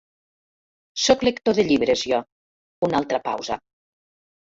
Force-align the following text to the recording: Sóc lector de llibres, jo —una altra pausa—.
Sóc 1.01 1.25
lector 1.27 1.55
de 1.59 1.65
llibres, 1.67 2.05
jo 2.13 2.21
—una 2.87 2.97
altra 3.01 3.21
pausa—. 3.29 3.59